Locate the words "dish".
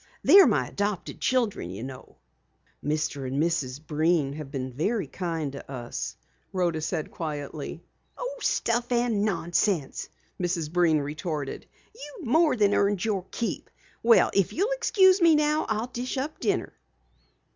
15.85-16.17